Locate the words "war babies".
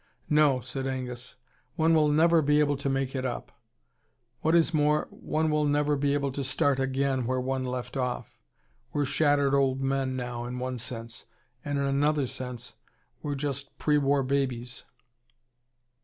13.99-14.85